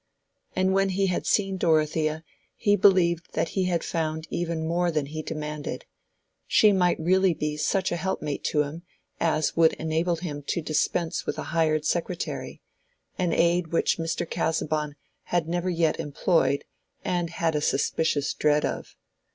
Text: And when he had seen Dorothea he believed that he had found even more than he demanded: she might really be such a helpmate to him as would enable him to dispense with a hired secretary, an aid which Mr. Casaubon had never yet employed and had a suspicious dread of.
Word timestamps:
And 0.55 0.73
when 0.73 0.89
he 0.89 1.05
had 1.05 1.27
seen 1.27 1.57
Dorothea 1.57 2.23
he 2.55 2.75
believed 2.75 3.33
that 3.33 3.49
he 3.49 3.65
had 3.65 3.83
found 3.83 4.25
even 4.31 4.65
more 4.67 4.89
than 4.89 5.05
he 5.05 5.21
demanded: 5.21 5.85
she 6.47 6.71
might 6.71 6.99
really 6.99 7.35
be 7.35 7.55
such 7.55 7.91
a 7.91 7.97
helpmate 7.97 8.43
to 8.45 8.63
him 8.63 8.81
as 9.19 9.55
would 9.55 9.73
enable 9.73 10.15
him 10.15 10.41
to 10.47 10.59
dispense 10.59 11.27
with 11.27 11.37
a 11.37 11.43
hired 11.53 11.85
secretary, 11.85 12.63
an 13.19 13.31
aid 13.31 13.67
which 13.67 13.99
Mr. 13.99 14.27
Casaubon 14.27 14.95
had 15.25 15.47
never 15.47 15.69
yet 15.69 15.99
employed 15.99 16.63
and 17.05 17.29
had 17.29 17.53
a 17.53 17.61
suspicious 17.61 18.33
dread 18.33 18.65
of. 18.65 18.95